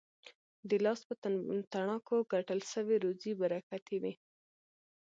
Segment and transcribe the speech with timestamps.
[0.69, 1.13] د لاس په
[1.73, 4.13] تڼاکو ګټل سوې روزي برکتي وي.